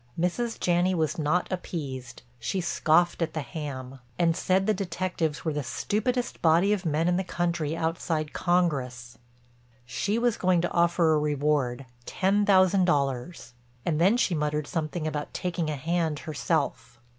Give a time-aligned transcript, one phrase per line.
[0.19, 0.59] Mrs.
[0.59, 5.61] Janney was not appeased, she scoffed at the ham, and said the detectives were the
[5.61, 9.19] stupidest body of men in the country outside Congress.
[9.85, 15.35] She was going to offer a reward, ten thousand dollars—and then she muttered something about
[15.35, 16.99] "taking a hand herself."